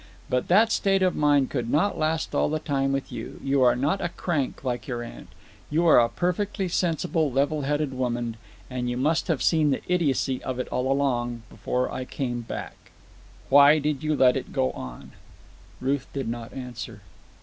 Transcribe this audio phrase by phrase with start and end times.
[0.31, 3.39] But that state of mind could not last all the time with you.
[3.43, 5.27] You are not a crank like your aunt.
[5.69, 8.37] You are a perfectly sensible, level headed woman.
[8.67, 12.89] And you must have seen the idiocy of it all long before I came back.
[13.49, 15.11] Why did you let it go on?"
[15.79, 17.01] Ruth did not answer.